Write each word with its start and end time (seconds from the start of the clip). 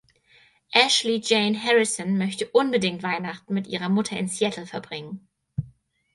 Ashley 0.73 1.19
Jane 1.23 1.53
Harrison 1.63 2.17
möchte 2.17 2.47
unbedingt 2.49 3.03
Weihnachten 3.03 3.53
mit 3.53 3.67
ihrer 3.67 3.87
Mutter 3.87 4.17
in 4.17 4.27
Seattle 4.27 4.65
verbringen. 4.65 5.27